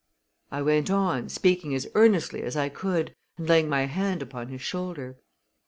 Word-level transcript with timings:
I 0.49 0.63
went 0.63 0.89
on, 0.89 1.29
speaking 1.29 1.75
as 1.75 1.85
earnestly 1.93 2.41
as 2.41 2.57
I 2.57 2.69
could 2.69 3.15
and 3.37 3.47
laying 3.47 3.69
my 3.69 3.85
hand 3.85 4.23
upon 4.23 4.47
his 4.47 4.61
shoulder. 4.61 5.19